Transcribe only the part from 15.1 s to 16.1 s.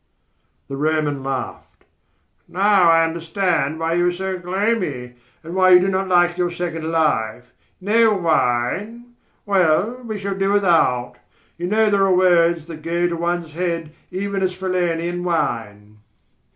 wine."